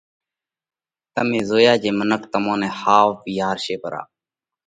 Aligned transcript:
تمي 1.13 1.39
زويا 1.49 1.73
جي 1.81 1.91
منک 1.99 2.23
تمون 2.31 2.57
نئہ 2.61 2.69
ۿاوَ 2.81 3.09
وِيهارشي 3.23 3.75
پرا۔ 3.81 4.01